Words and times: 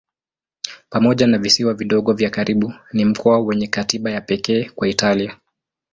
Pamoja 0.89 1.27
na 1.27 1.37
visiwa 1.37 1.73
vidogo 1.73 2.13
vya 2.13 2.29
karibu 2.29 2.73
ni 2.93 3.05
mkoa 3.05 3.39
wenye 3.39 3.67
katiba 3.67 4.11
ya 4.11 4.21
pekee 4.21 4.71
wa 4.77 4.87
Italia. 4.89 5.37